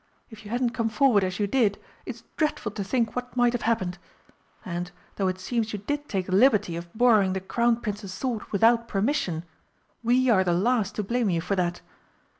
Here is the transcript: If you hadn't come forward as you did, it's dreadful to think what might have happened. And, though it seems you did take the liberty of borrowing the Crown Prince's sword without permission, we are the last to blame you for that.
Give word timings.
If 0.31 0.43
you 0.43 0.49
hadn't 0.49 0.71
come 0.71 0.89
forward 0.89 1.23
as 1.23 1.37
you 1.37 1.45
did, 1.45 1.77
it's 2.07 2.23
dreadful 2.35 2.71
to 2.71 2.83
think 2.83 3.15
what 3.15 3.37
might 3.37 3.53
have 3.53 3.61
happened. 3.61 3.99
And, 4.65 4.89
though 5.17 5.27
it 5.27 5.37
seems 5.39 5.73
you 5.73 5.77
did 5.77 6.09
take 6.09 6.25
the 6.25 6.31
liberty 6.31 6.75
of 6.75 6.91
borrowing 6.97 7.33
the 7.33 7.39
Crown 7.39 7.75
Prince's 7.79 8.11
sword 8.11 8.43
without 8.51 8.87
permission, 8.87 9.45
we 10.03 10.27
are 10.27 10.43
the 10.43 10.53
last 10.55 10.95
to 10.95 11.03
blame 11.03 11.29
you 11.29 11.39
for 11.39 11.55
that. 11.55 11.81